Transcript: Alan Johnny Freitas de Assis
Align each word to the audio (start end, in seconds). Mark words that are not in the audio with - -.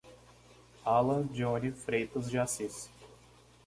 Alan 0.83 1.27
Johnny 1.31 1.71
Freitas 1.71 2.27
de 2.31 2.39
Assis 2.39 2.89